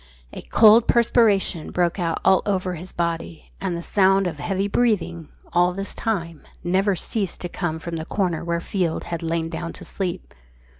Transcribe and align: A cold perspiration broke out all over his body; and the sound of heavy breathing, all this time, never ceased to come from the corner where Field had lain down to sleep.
A 0.33 0.41
cold 0.41 0.87
perspiration 0.87 1.69
broke 1.69 1.99
out 1.99 2.19
all 2.25 2.41
over 2.47 2.73
his 2.73 2.91
body; 2.91 3.51
and 3.61 3.77
the 3.77 3.83
sound 3.83 4.25
of 4.25 4.39
heavy 4.39 4.67
breathing, 4.67 5.29
all 5.53 5.73
this 5.73 5.93
time, 5.93 6.41
never 6.63 6.95
ceased 6.95 7.39
to 7.41 7.49
come 7.49 7.77
from 7.77 7.97
the 7.97 8.05
corner 8.05 8.43
where 8.43 8.59
Field 8.59 9.03
had 9.03 9.21
lain 9.21 9.47
down 9.47 9.73
to 9.73 9.85
sleep. 9.85 10.33